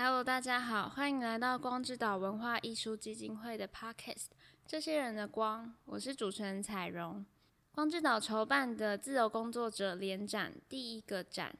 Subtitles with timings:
[0.00, 4.26] Hello，大家好，欢迎来到光之岛文化艺术基金会的 Podcast。
[4.64, 7.26] 这些人的光，我是主持人彩荣。
[7.72, 11.52] 光之岛筹办的自由工作者联展第一个展，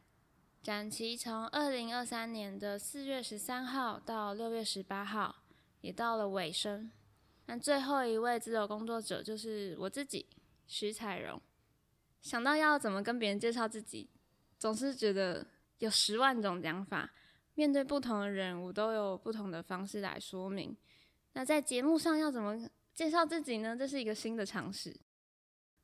[0.62, 5.42] 展期从二零二三年的四月十三号到六月十八号，
[5.80, 6.92] 也到了尾声。
[7.46, 10.24] 那最后一位自由工作者就是我自己，
[10.68, 11.42] 徐彩容。
[12.22, 14.08] 想到要怎么跟别人介绍自己，
[14.56, 15.44] 总是觉得
[15.78, 17.10] 有十万种讲法。
[17.58, 20.76] 面对不同的人，我都有不同的方式来说明。
[21.32, 22.56] 那在节目上要怎么
[22.94, 23.76] 介绍自己呢？
[23.76, 24.96] 这是一个新的尝试。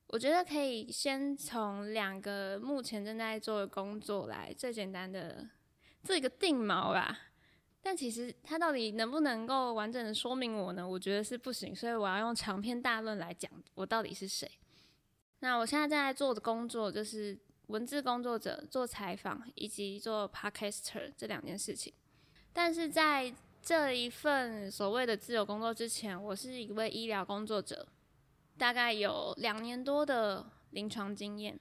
[0.06, 5.50] 我觉得可以先从两个目前正在做的工作来最简单的
[6.04, 7.18] 做一个定锚吧。
[7.82, 10.88] 但其实它到底能不能够完整的说明我呢？
[10.88, 14.48] 我觉得是不行，所以我要用长篇大论来讲我到底是谁。
[15.40, 17.36] 那我现在正在做的工作就是。
[17.68, 21.92] 文字工作者做采访以及做 podcaster 这两件事情，
[22.52, 27.88] 但是在这一份所谓的自由工作之前，我是一位医疗工作者，
[28.58, 31.58] 大概有两年多的临床经验。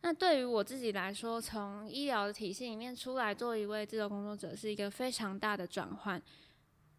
[0.00, 6.20] 那对于我自己来说，从医疗的体系里面出来做一位自由工作者，是一个非常大的转换。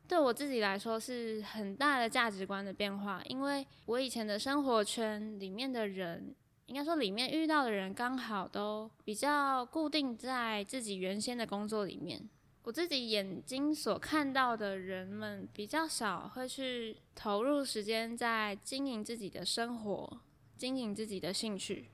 [0.07, 6.33] 对我自己来说，是很大的价值观的变化，因为我以前的生活圈里面的人。
[6.67, 12.27] 应该说，里面遇到的人刚好都比较固定在自己原先的工作里面。
[12.63, 20.21] 我自己眼睛所看到的人们比较少会去投入时间在经营自己的生活、
[20.57, 21.89] 经营自己的兴趣。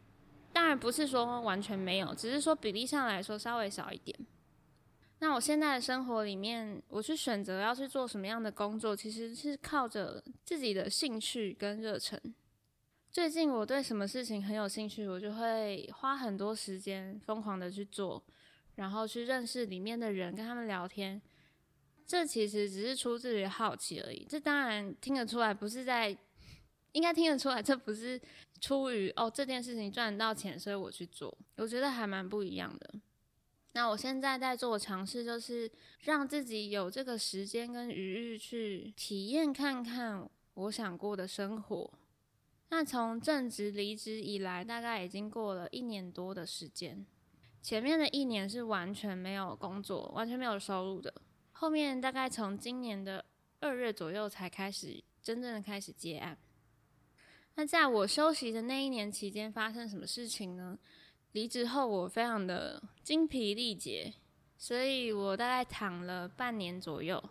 [0.53, 4.17] 当然不是说完全没有，只是说比例上来说稍微少一点。
[5.19, 12.19] 那我现在的生活里面，我去选择要去做什么样的工作，其实是靠着自己的兴趣跟热忱。
[13.11, 18.23] 最近我对什么事情很有兴趣，我就会花很多时间疯狂的去做，
[18.75, 21.21] 然后去认识里面的人，跟他们聊天。
[22.05, 24.25] 这其实只是出自于好奇而已。
[24.29, 26.17] 这当然听得出来，不是在，
[26.93, 28.19] 应该听得出来，这不是
[28.61, 31.38] 出于哦，这件事情赚得到钱，所以我去做。
[31.57, 32.94] 我觉得还蛮不一样的。
[33.73, 35.69] 那我现在在做的尝试，就是
[36.03, 41.91] 让自己有这个时间跟余裕去体验看看我想过的生活。
[42.73, 47.05] 那从正职离职以来，大概已经过了一年多的时间。
[47.61, 51.13] 前面的一年是完全没有工作，完全没有收入的。
[51.51, 53.25] 后面大概从今年的
[53.59, 56.37] 二月左右才开始真正的开始接案。
[57.55, 60.79] 那在我休息的那一年期间，发生什么事情呢？
[61.33, 64.13] 离职后我非常的精疲力竭，
[64.57, 67.21] 所以我大概躺了半年左右。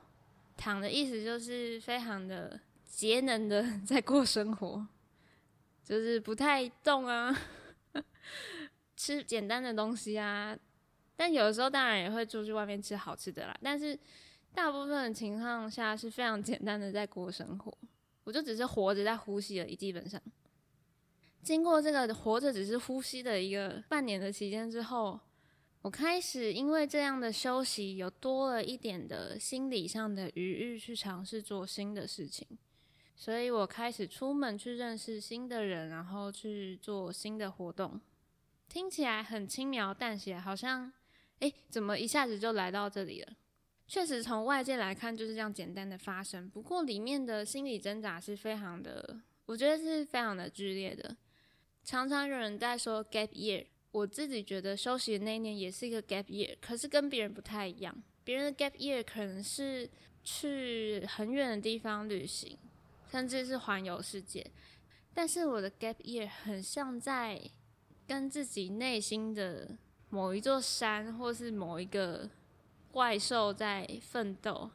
[0.58, 4.86] 躺的意思就是非常的节能的 在过生活。
[5.90, 7.36] 就是不太动啊，
[8.94, 10.56] 吃简单的东西啊，
[11.16, 13.58] 但有的时候当然也会出去外面吃好吃的啦。
[13.60, 13.98] 但是
[14.54, 17.76] 大部分的情况下是非常简单的在过生活，
[18.22, 19.74] 我就只是活着在呼吸而已。
[19.74, 20.22] 基本上，
[21.42, 25.18] 经过这个活着只是呼吸的一个半年的期间之后，
[25.82, 32.46] 我开始因为这样的休息，有多了一点的心理上的余裕去尝试做新的事情。
[33.20, 38.00] 所以我开始出门去认识新的人，然后去做新的活动。
[38.66, 40.90] 听起来很轻描淡写，好像，
[41.40, 43.36] 诶，怎么一下子就来到这里了？
[43.86, 46.48] 确实，从外界来看就是这样简单的发生。
[46.48, 51.14] 不过里面的心理挣扎是非常的，我觉得是非常的剧烈的。
[51.84, 57.94] 常常有人在说 gap year，我自己觉得休息的那一年也是一个 gap year，可是跟别人不太一样。
[58.24, 59.90] 别人的 gap year 可能是
[60.24, 62.56] 去很远的地方旅行。
[63.10, 64.50] 甚至是环游世界，
[65.12, 67.50] 但是我的 gap year 很像在
[68.06, 69.76] 跟自己内心的
[70.08, 72.30] 某一座山，或是某一个
[72.90, 74.70] 怪兽在奋斗。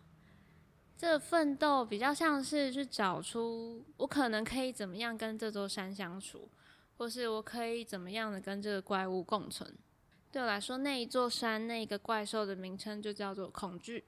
[0.97, 6.49] 这奋斗比较像是去找出我可能可以怎么样跟这座山相处，
[6.97, 9.73] 或是我可以怎么样的跟这个怪物共存。
[10.31, 14.05] 对我来说，那一座山，那个怪兽的名称就叫做恐惧。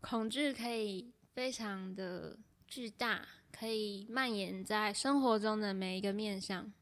[0.00, 2.36] 恐惧可以非常的
[2.66, 3.26] 巨大。
[3.52, 6.72] 可以蔓延在生活中的每一个面向。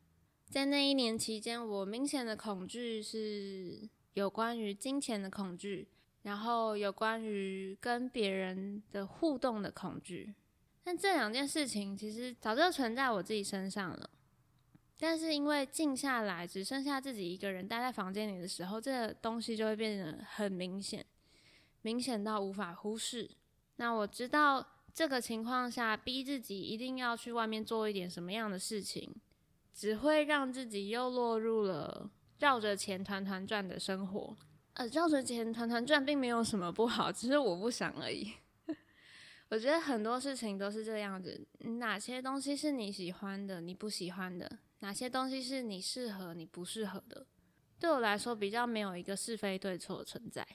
[0.49, 5.89] 在那一年期间，我明显的恐惧是有关于金钱的恐惧，
[6.23, 10.35] 然后有关于跟别人的互动的恐惧。
[10.83, 14.11] 但这两件事情其实早就存在我自己身上了。
[14.99, 21.05] 但是因为静下来，只剩下自己一个人待在房间里的时候，这东西就会变得很明显，
[21.83, 23.31] 明显到无法忽视。
[23.77, 24.67] 那我知道。
[25.01, 29.11] 这个情况下，逼自己一定要去外面做一点什么样的事情，
[29.73, 34.37] 只会让自己又落入了绕着钱团团转的生活。
[34.75, 38.31] 呃，绕着钱团团转并没有什么不好，只是我不想而已。
[39.49, 44.47] 我觉得很多事情都是这样子，哪些东西是你喜欢的，你不喜欢的；
[44.81, 47.27] 哪些东西是你适合，你不适合的。
[47.79, 50.47] 对我来说，比较没有一个是非对错的存在。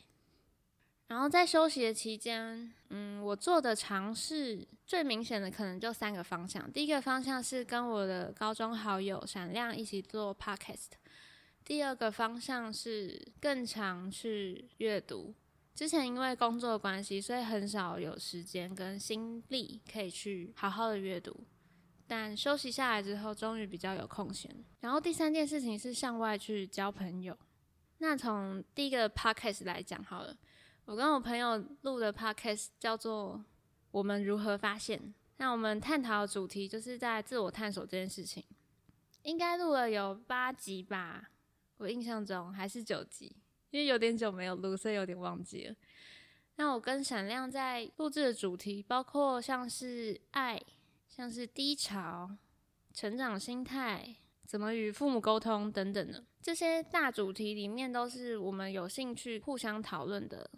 [1.08, 6.72] 然后在休息的期间，嗯，我做的尝试最明显的可能就三个方向。
[6.72, 10.94] 第一个方向是跟我的高中好友闪亮一起做 podcast；
[11.64, 15.34] 第二个方向是更常去阅读。
[15.76, 21.36] 之前因为工作关系，所以很少有时间跟心力可以去好好的阅读。
[22.08, 24.50] 但休息下来之后，终于比较有空闲。
[24.80, 27.38] 然后第三件事情是向外去交朋友。
[27.98, 30.36] 那从第一个 podcast 来讲好了，
[30.88, 33.44] 我跟我朋友录的 podcast 叫做
[33.90, 35.00] 《我们如何发现》。
[35.38, 38.46] 那我们探讨的主题就是在自我探索这件事情。
[39.24, 41.32] 应该录了有八集吧，
[41.78, 43.36] 我印象中还是九集。
[43.72, 45.76] 因为有点久没有录，所以有点忘记了。
[46.58, 50.62] 那我跟闪亮在录制的主题，包括像是爱、
[51.10, 52.30] 像是低潮、
[52.94, 54.16] 成长心态、
[54.46, 60.50] 怎么与父母沟通等等的这些大主题里面，都是我们有兴趣互相讨论的，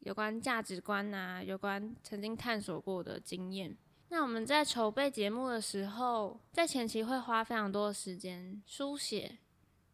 [0.00, 3.76] 有关价值观啊，有关曾经探索过的经验。
[4.08, 9.38] 那我们在筹备节目的时候，在前期会花非常多的时间书写，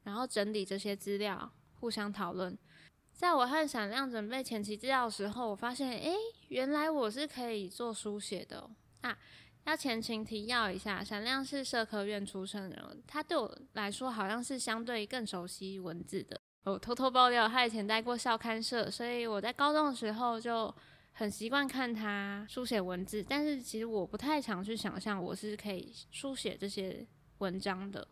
[0.05, 2.56] 然后整理这些资料，互相讨论。
[3.12, 6.14] 在我和闪亮准备前期资料的时候，我发现，诶，
[6.49, 8.70] 原来我是可以做书写的哦。
[9.00, 9.19] 啊，
[9.64, 16.41] 要前情提要一下，闪亮是社科院出身的人，他对我来说好像是相对更熟悉文字的。
[16.67, 20.75] 我偷偷爆料，他以前待过校刊社，所以我在高中的时候就
[21.13, 23.25] 很习惯看他书写文字。
[23.27, 27.07] 但是其实我不太常去想象我是可以书写这些
[27.39, 28.07] 文章的。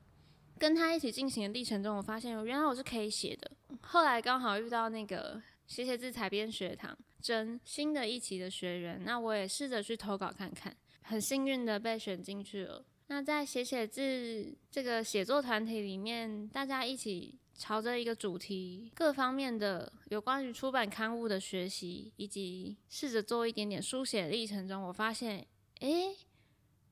[0.57, 3.51] 跟他一起进行的历程中，我发现原来我是可以写的。
[3.81, 10.73] 后来刚好遇到那个写写字采编学堂征新的一期的学员，那我也试着去投稿看看，
[11.03, 12.85] 很幸运的被选进去了。
[13.09, 25.47] 那在写写字这个写作团体里面，大家一起朝着一个主题，各方面的有关于出版刊物的学习，以及试着做一点点书写历程中，我发现，
[25.81, 26.17] 诶，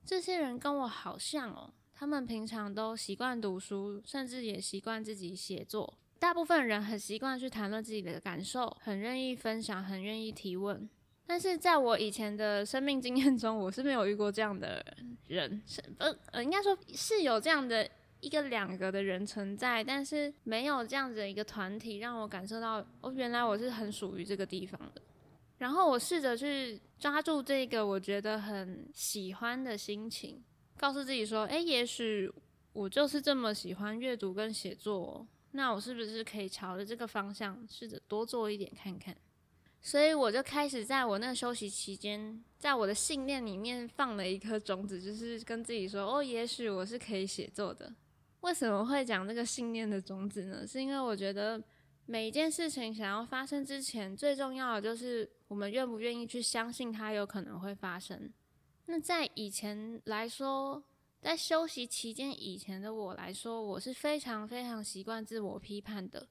[0.05, 1.75] 这些人跟我好像哦。
[1.95, 5.99] 他们平常都习惯读书，甚至也习惯自己写作。
[6.19, 10.89] 大部分人很习惯去谈论自己的感受，很愿意分享，很愿意提问。
[11.25, 14.85] 但是在我以前的生命经验中，我是没有遇过这样的
[15.29, 17.89] 人，是呃呃，应该说是有这样的
[18.23, 25.03] 一个两个的人存在，但是没有这样子的一个团体让我感受到，哦，原来我是很属于这个地方的。
[25.59, 30.41] 然后我试着去抓住这个我觉得很喜欢的心情。
[30.79, 32.33] 告诉自己说：“诶，也许
[32.73, 39.17] 我就是这么喜欢阅读跟写作，那我是不是可以朝着这个方向试着多做一点看看？”
[39.83, 47.93] 所以我就开始在我那个休息期间，在我的信念里面放了一颗种子，就是跟自己说：“哦，也许我是可以写作的。”
[48.43, 50.67] 为什么会讲这个信念的种子呢？
[50.67, 51.63] 是因为我觉得
[52.07, 58.33] 每一件事情想要发生之前，最重要的就是我们愿不愿意去相信它有可能会发生。
[58.87, 60.83] 那在以前来说，
[61.21, 66.29] 在休息期间以前的我来说，我是非常非常习惯自我批判的。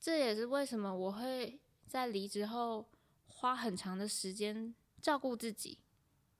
[0.00, 1.58] 这也是为什么我会
[1.88, 2.88] 在离职后
[3.26, 4.72] 花很长的时间
[5.02, 5.78] 照顾自己，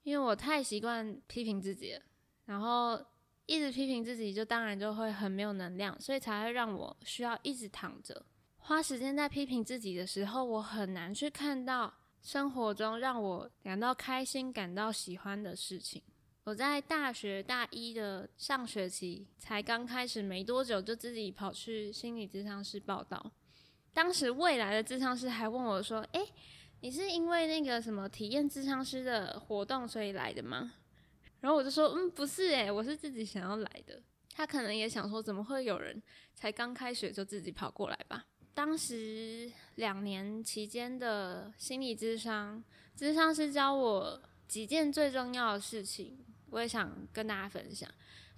[0.05, 2.03] 因为我太习惯批评自己了。
[2.45, 3.05] 然后
[3.49, 8.25] 一直批评自己，就当然就会很没有能量，所以才会让我需要一直躺着，
[8.59, 11.93] 花时间在批评自己的时候，我很难去看到。
[12.21, 16.03] 生活中让我感到开心、感到喜欢的事情。
[16.43, 23.31] 我在大学大一的上学期才刚开始没多久，就自己跑去心理咨商室报道。
[23.93, 26.21] 当时未来的咨商师还问我说：“诶，
[26.81, 30.73] 你是因为那个什么体验咨商师的活动所以来的吗？”
[31.41, 34.03] 然后我就说：“嗯，不是诶，我是自己想要来的。”
[34.35, 36.01] 他可能也想说：“怎么会有人
[36.35, 42.63] 才刚开学就自己跑过来吧？”当时两年期间的心理咨商，
[42.97, 46.19] 咨商师教我几件最重要的事情，
[46.51, 47.89] 我也想跟大家分享。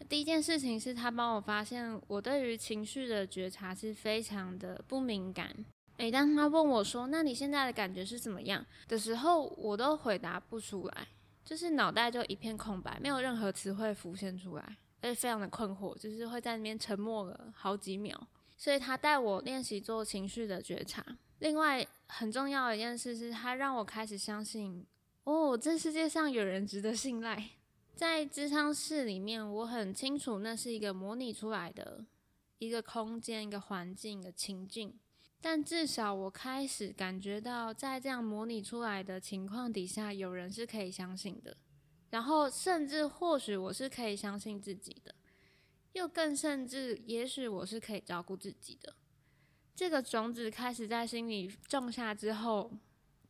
[0.09, 5.54] 第一件事情是他帮我发现我对于情绪的觉察是非常的不敏感。
[5.99, 11.09] 每当他问我说：“那你现在的感觉是怎么样？”的时候，我都回答不出来，
[11.50, 18.28] 就是脑袋就一片空白，没有任何词汇浮现出来，而且非常的困惑，就是会在那边沉默了好几秒。
[18.57, 21.04] 所以他带我练习做情绪的觉察。
[21.40, 24.87] 另外很重要的一件事是，他让我开始相信，
[25.25, 27.50] 哦，这世界上有人值得信赖。
[27.97, 32.07] 在智商室里面，我很清楚那是一个模拟出来的
[32.59, 34.95] 一个空间、一个环境、一个情境。
[35.41, 41.57] 但至少我开始感觉到，在这样模拟出来的情况底下，有人是可以相信的。
[42.11, 45.15] 然后，甚至或许我是可以相信自己的，
[45.93, 48.95] 又更甚至，也许我是可以照顾自己的。
[49.75, 52.71] 这个种子开始在心里种下之后，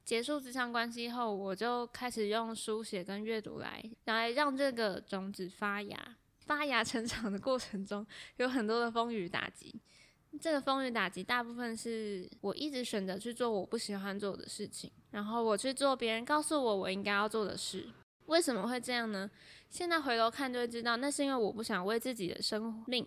[0.05, 6.17] 结束咨商关系后，我就开始用书写跟阅读来来让这个种子发芽。
[6.41, 8.05] 发芽成长的过程中，
[8.39, 9.81] 有很多的风雨打击。
[10.39, 17.89] 这个风雨打击，大部分是我一直选择去做我不喜欢做的事情，然后我去做别人告诉我我应该要做的事。
[18.27, 19.29] 为什么会这样呢？
[19.69, 23.07] 现在回头看就会知道，那是因为我不想为自己的生命，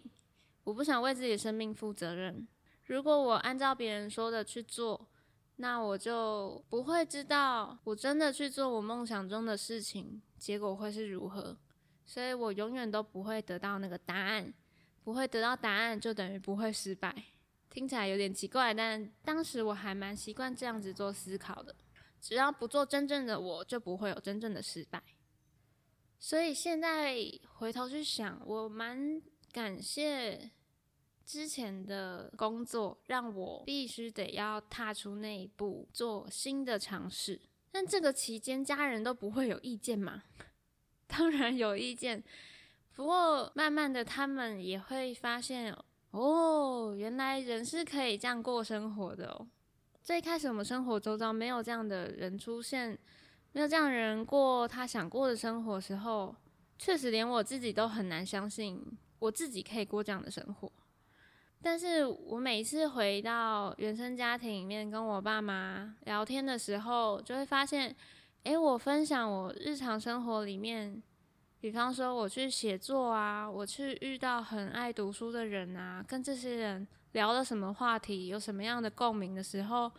[0.65, 2.45] 我不想为自己的生命负责任。
[2.85, 5.07] 如果我按照别人说的去做，
[5.55, 11.57] 那我就不会知道我真的去做我梦想中的事情，结果会是如何。
[12.05, 14.53] 所以我永远都不会得到那个答案，
[15.03, 17.13] 不会得到答案就等于不会失败。
[17.69, 21.75] 听起来有点奇怪，但当时我还蛮习惯这样子做思考的。
[22.21, 25.03] 只要不做真正的我，就不会有真正的失败。
[26.19, 27.17] 所以现在
[27.55, 30.51] 回头去想，我蛮感谢。
[31.25, 37.41] 之前的工作让我必须得要踏出那一步，做新的尝试。
[37.71, 40.23] 但这个期间，家人都不会有意见吗？
[41.07, 42.21] 当然有意见。
[42.95, 45.75] 不过慢慢的，他们也会发现，
[46.11, 49.47] 哦，原来人是可以这样过生活的哦。
[50.01, 52.97] 最开始我们生活周遭没有这样的人出现，
[53.51, 56.35] 没有这样的人过他想过的生活的时候，
[56.77, 58.79] 确实连我自己都很难相信，
[59.19, 60.71] 我自己可以过这样的生活。
[61.61, 67.95] 但是我每一次回到原生家庭里面跟我爸妈聊天的时候，就会发现，
[68.43, 71.01] 诶，我分享我日常生活里面，
[71.63, 79.89] 比方说我去写作啊，我去遇到很爱读书的人啊，跟这些人聊了什么话题，有什么样的共鸣的时候，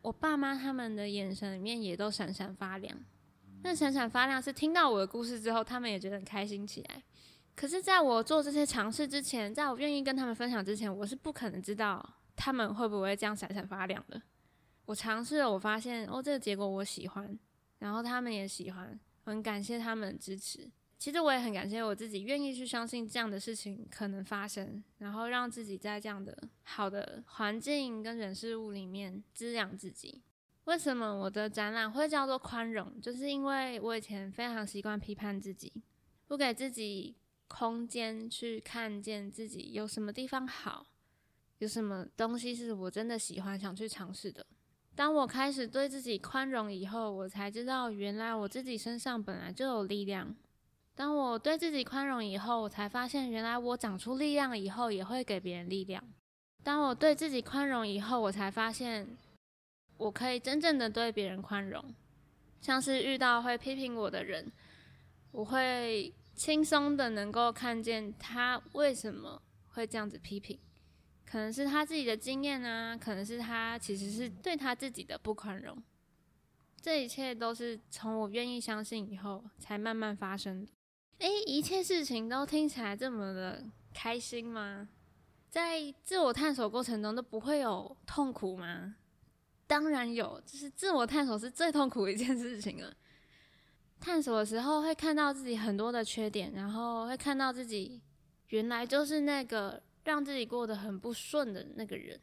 [0.00, 2.98] 我爸妈他们的眼神里面也都闪闪发亮。
[3.62, 7.02] 那闪闪发亮是听到我的故事之后，他们也觉得很开心起来。
[7.54, 12.02] 可是，在我做这些尝试之前，在我愿意跟他们分享之前，我是不可能知道
[12.34, 14.22] 他们会不会这样闪闪发亮的。
[14.86, 17.38] 我尝试了，我发现哦，这个结果我喜欢，
[17.80, 20.66] 然后他们也喜欢，很感谢他们的支持。
[21.00, 30.22] 其实我也很感谢我自己，愿意去相信这样的事情可能发生，然后让自己在这样的好的环境跟人事物里面滋养自己。
[30.64, 33.00] 为什么我的展览会叫做宽容？
[33.00, 35.72] 就是因为我以前非常习惯批判自己，
[36.28, 37.16] 不给自己。
[37.52, 40.86] 空间去看见自己有什么地方好，
[41.58, 44.46] 有什么东西是我真的喜欢想去尝试的。
[44.94, 50.32] 当我开始对自己宽容以后，我才知道原来我自己身上本来就有力量。
[50.94, 56.02] 当我对自己宽容以后，我才发现原来我长出力量以后也会给别人力量。
[56.62, 59.16] 当我对自己宽容以后，我才发现
[59.96, 61.84] 我可以真正的对别人宽容。
[62.60, 64.50] 像是遇到会批评我的人，
[65.32, 66.12] 我会。
[66.32, 69.42] 轻松的能够看见他为什么
[69.72, 70.58] 会这样子批评，
[71.26, 75.76] 可能是他自己的经验啊，可能是他其实是对他自己的不宽容。
[76.80, 80.72] 这一切都是从我愿意相信以后才慢慢发生的。
[81.20, 83.62] 诶，一切事情都听起来这么的
[83.92, 84.88] 开心吗？
[85.50, 88.96] 在自我探索过程中都不会有痛苦吗？
[89.66, 92.92] 当然有，就是自我探索是最痛苦的一件事情了。
[94.00, 98.00] 探索的时候会看到自己很多的缺点，然后会看到自己
[98.48, 102.18] 原来就是那个让自己过得很不顺的那个人。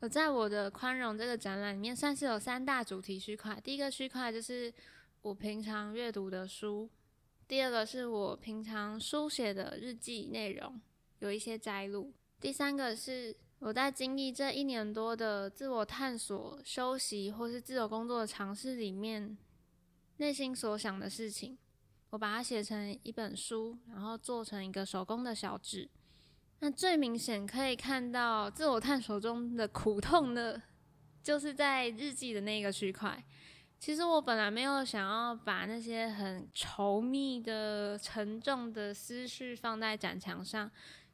[0.00, 3.60] 我在我的宽容这个展览里面，算是有三大主题区块。
[3.62, 4.72] 第一个区块就是
[5.20, 6.88] 我平常阅读的书，
[7.50, 10.80] 第二个是我平常书写的日记内容，
[11.18, 19.36] 有一些摘录，第三个是我在经历这一年多的自我探索、休息或是自由工作的尝试里面。
[20.18, 21.58] 内心所想的事情，
[22.10, 25.90] 我把它写成一本书，然后做成一个手工的小纸。
[26.60, 30.62] 那最明显可以看到自我探索中的苦痛的，
[31.20, 33.24] 就是在日记的那个区块。
[33.80, 40.70] 其实我本来没有想要把那些很稠密的、沉重的思绪放在展墙上，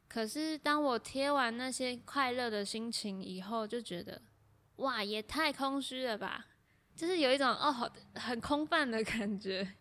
[0.09, 4.21] 可是当我贴完那些快乐的心情以后，就觉得，
[4.75, 6.45] 哇，也太空虚了吧。
[6.93, 9.75] 就是有一种哦，很空泛的感觉。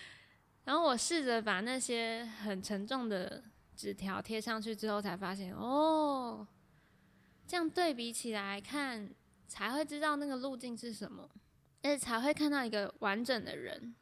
[0.64, 3.42] 然后我试着把那些很沉重的
[3.74, 6.46] 纸条贴上去之后，才发现哦，
[7.46, 9.08] 这样对比起来看，
[9.46, 11.26] 才会知道那个路径是什么，
[11.82, 13.94] 而且才会看到一个完整的人。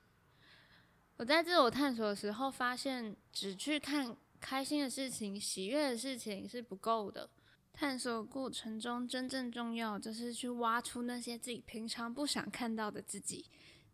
[1.16, 7.30] 我在自我探索的时候，发现只去看开心的事情、喜悦的事情是不够的。
[7.72, 13.50] 探索过程中真正重要，就是去挖出那些自己平常不想看到的自己，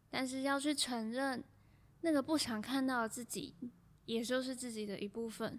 [0.08, 1.42] 但是要去承认
[2.02, 3.54] 那个不想看到的自己，
[4.04, 5.58] 也就是自己的一部分。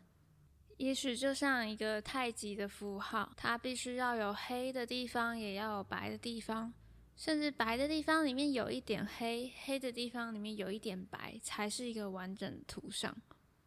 [0.77, 6.73] 也许就像一个太极的符号，它必须要有黑的地方，也要有白的地方，
[7.15, 13.15] 甚至白的地方里面有一点黑，黑的地方里面有一点白，才是一个完整的图像。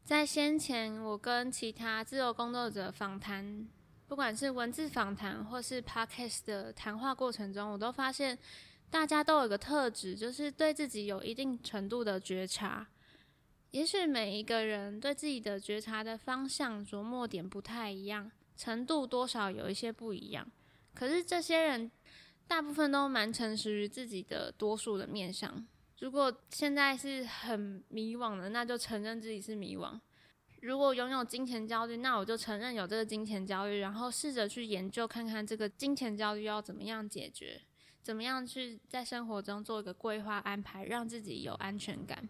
[0.02, 3.66] 在先前，我跟其他自由工作者访谈。
[4.08, 8.38] 不管是文字访谈或是 podcast 的谈话过程中，我都发现
[8.88, 12.86] 大家都有个特质，就是对自己有一定程度的觉察。
[13.72, 20.46] 也许每一个人对自己的觉察的方向、着墨点不太一样，程度多少有一些不一样。
[20.94, 21.90] 可是这些人
[22.48, 25.66] 大部分都蛮诚实于自己的多数的面向。
[25.98, 29.98] 如果现在是很迷惘的，那就承认自己是迷惘。
[30.62, 37.60] 如果拥有金钱焦虑，那我就承认有这个金钱焦虑，然后试着去研究看看这个金钱焦虑要怎么样解决，
[38.02, 42.28] 怎么样去在生活中做一个规划安排，让自己有安全感。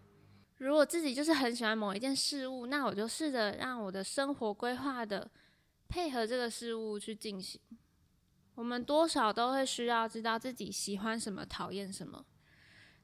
[0.57, 5.29] 如果自己就是很喜欢某一件事物，那我就试着让我的生活规划的
[5.87, 7.59] 配合这个事物去进行。
[8.57, 12.25] 我们多少都会需要知道自己喜欢什么，讨厌什么。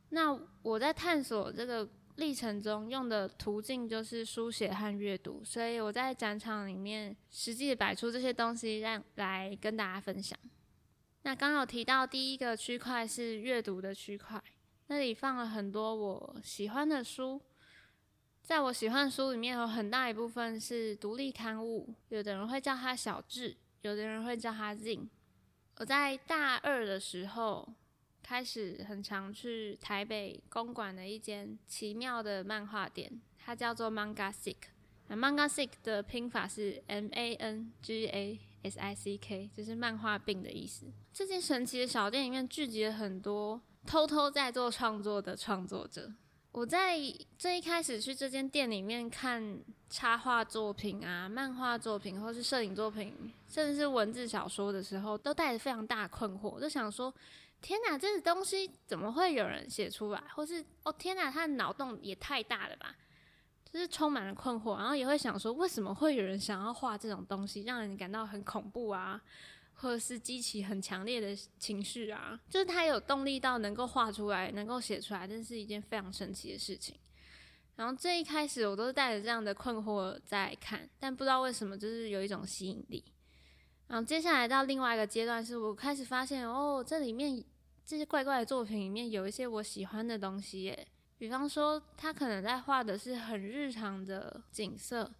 [0.09, 1.87] 那我在探索这个。
[2.17, 10.37] 历程中用的途径就是书写和阅读，所以我在展场里面实际的摆出这些东西，让来跟大家分享。
[11.23, 14.39] 那刚有提到第一个区块是阅读的区块，
[14.89, 17.41] 那里放了很多我喜欢的书。
[18.43, 25.07] 在我喜欢的书里面，有很大一部分是独立刊物，有的人会叫它小志，有的人会叫它 Zin。
[25.77, 27.67] 我在大二的时候，
[28.21, 34.55] 开始很常去台北公馆的一间奇妙的漫画店，它叫做 Mangasick。
[35.07, 40.85] 那 Mangasick 的拼法是 M A N G A S I C K，就是漫画病的意思。
[41.11, 46.13] 这间神奇的小店里面聚集了很多偷偷在做创作的创作者。
[46.53, 46.97] 我在
[47.37, 57.13] 最一开始去这间店里面看插画作品啊、漫画作品，或是摄影作品，甚至是文字小说的时候，都带着非常大的困惑，我就想说。
[57.59, 60.21] 天哪，这个东西怎么会有人写出来？
[60.35, 62.93] 或是哦，天哪，他的脑洞也太大了吧！
[63.71, 69.21] 就是充满了困惑，然后也会想说，为什么会有人想要画这种东西，让人感到很恐怖啊，
[69.83, 72.39] 或者是激起很强烈的情绪啊？
[72.49, 76.95] 就是他有动力到能够画出来，能够写出来，这是一件非常神奇的事情。
[77.75, 83.03] 然后这一开始我都是带着这样的困惑在看，但不知道为什么，就是有一种吸引力。
[83.87, 87.43] 然后接下来到另外一个阶段，是我开始发现，哦，这里面。
[87.85, 95.13] 这些怪怪的作品里面有一些我喜欢的东西耶，比方说他可能在画的是很日常的景色，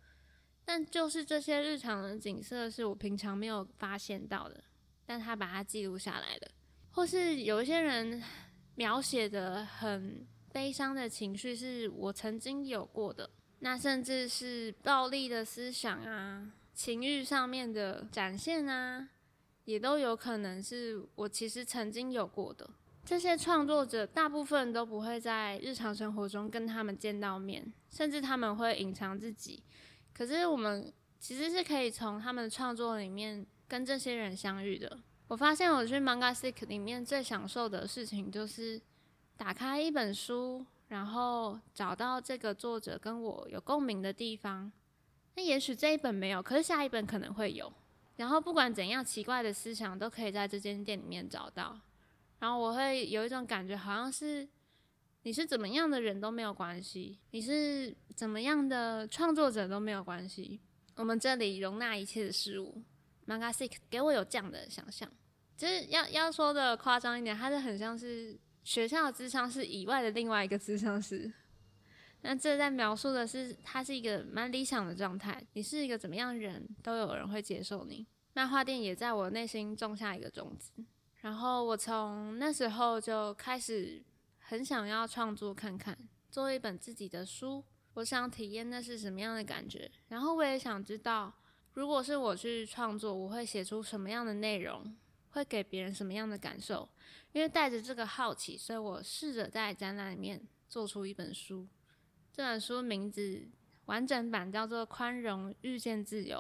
[0.66, 4.64] 但就是这些日常的景色是我平常没有发现到的，
[5.06, 6.52] 但他把它记录下来了。
[6.92, 8.22] 或是有一些人
[8.76, 19.10] 描写的很悲伤的情绪是我曾经有过的，那甚至是暴力的思想啊，情欲上面的展现啊。
[19.66, 22.70] 也都有可能是我其实曾经有过的。
[23.06, 29.64] 这些创作者大部分都不会在日常生活中跟他们见到面，甚至他们会隐藏自己。
[30.14, 35.00] 可是我们其实是可以从他们的创作里面跟这些人相遇的。
[35.28, 38.80] 我发现我去 Mangasick 里面最享受的事情就是
[39.36, 44.72] 打开一本书，然后找到这个作者跟我有共鸣的地方。
[45.36, 47.72] 那也许这一本没有，可是下一本可能会有。
[48.18, 51.80] 然后不管怎样奇怪的思想都可以在这间店里面找到，
[52.38, 54.48] 然后我会有一种感觉，好像是
[55.24, 60.60] 你是怎么样的人都没有关系，你是怎么样的创作者都没有关系，
[60.96, 62.84] 我们这里容纳一切的事物。
[63.26, 65.10] Mangasick 给我有这样的想象，
[65.56, 71.32] 就是要要说的夸张一点，它是很像是学校的智商是以外的另外一个智商是。
[72.26, 75.46] 那这在描述的是，他是一个蛮理想的状态。
[75.54, 78.06] 你是一个怎么样人，都有人会接受你。
[78.34, 80.72] 漫画店也在我内心种下一个种子。
[81.22, 84.02] 然后我从那时候就开始
[84.46, 85.98] 很想要创作看看，
[86.30, 87.64] 做一本自己的书。
[87.96, 89.90] 我想体验那是什么样的感觉。
[90.10, 91.34] 然后我也想知道，
[91.74, 94.96] 如果是我去创作，我会写出什么样的内容，
[95.30, 96.90] 会给别人什么样的感受。
[97.32, 101.68] 因为带着这个好奇，所以我试着在展览里面做出一本书。
[102.32, 103.48] 这本书名字
[103.86, 106.38] 完整版叫做《宽容遇见自由》，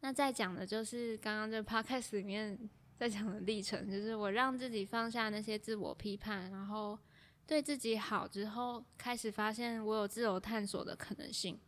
[0.00, 2.58] 那在讲的就是刚刚这 podcast 里面
[2.98, 6.98] 在讲的历程，就是我让自己放下那些自我批判，然后
[7.46, 11.58] 对自己好之后，开始发现我有自由探索的可能性。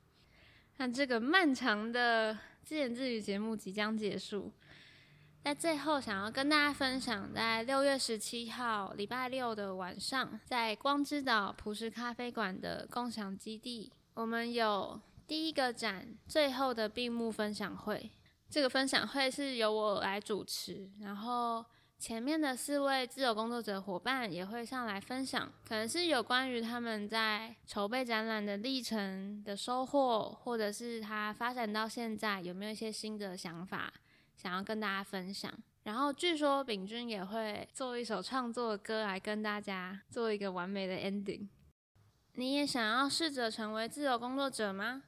[0.79, 4.53] 那这个漫长的自言自语节目即将结束，
[5.45, 18.11] 在最后，想要跟大家分享，在六月十七号礼拜六的晚上，在光之岛朴实咖啡馆的共享基地，我们有第一个展最后的闭幕分享会。
[18.49, 21.65] 这个分享会是由我来主持，然后
[21.99, 33.93] 前面的四位自由工作者伙伴也会上来分享，可能是有关于他们在筹备展览的历程的收获，或者是他发展到现在有没有一些新的想法。
[34.37, 41.49] 想要跟大家分享，然后据说秉君也会做一首创作的歌来跟大家做一个完美的 ending。
[42.35, 45.03] 你也想要试着成为自由工作者吗？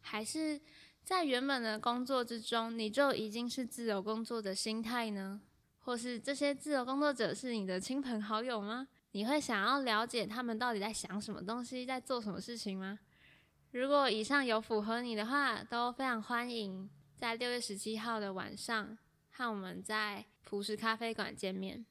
[0.00, 0.60] 还是
[1.06, 5.40] 在原本的工作之中，你就已经是自由工作的心态呢？
[5.78, 8.88] 或是这些自由工作者是你的亲朋好友吗？
[9.12, 12.98] 你会想要了解他们到底在想什么东西，在做什么事情吗？
[13.70, 16.90] 如果以上有符合你的话，都非常欢迎。
[17.14, 18.98] 在六月十七号的晚上，
[19.30, 21.86] 和我们在朴实咖啡馆见面。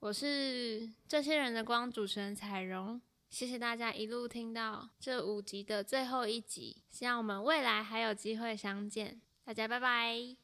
[0.00, 2.98] 我是这些人的光主持人彩蓉，
[3.34, 10.36] 谢谢大家一路听到这五集的最后一集，希望我们未来还有机会相见，大家拜拜。